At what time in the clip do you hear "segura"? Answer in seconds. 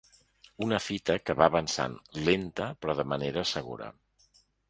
3.53-3.93